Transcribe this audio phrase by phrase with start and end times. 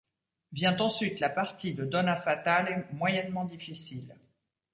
[0.51, 4.15] Vient ensuite la partie de Donna Fatale, moyennement difficile.